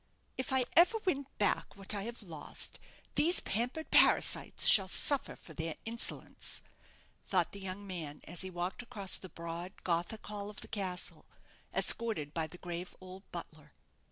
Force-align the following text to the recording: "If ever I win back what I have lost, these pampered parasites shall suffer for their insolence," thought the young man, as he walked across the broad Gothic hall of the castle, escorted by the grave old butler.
"If 0.35 0.51
ever 0.51 0.97
I 0.97 1.01
win 1.05 1.27
back 1.37 1.75
what 1.77 1.93
I 1.93 2.01
have 2.05 2.23
lost, 2.23 2.79
these 3.13 3.39
pampered 3.39 3.91
parasites 3.91 4.65
shall 4.65 4.87
suffer 4.87 5.35
for 5.35 5.53
their 5.53 5.75
insolence," 5.85 6.63
thought 7.23 7.51
the 7.51 7.59
young 7.59 7.85
man, 7.85 8.21
as 8.23 8.41
he 8.41 8.49
walked 8.49 8.81
across 8.81 9.19
the 9.19 9.29
broad 9.29 9.73
Gothic 9.83 10.25
hall 10.25 10.49
of 10.49 10.61
the 10.61 10.67
castle, 10.67 11.27
escorted 11.71 12.33
by 12.33 12.47
the 12.47 12.57
grave 12.57 12.95
old 12.99 13.31
butler. 13.31 13.73